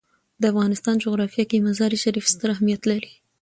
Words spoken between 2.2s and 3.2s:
ستر اهمیت لري.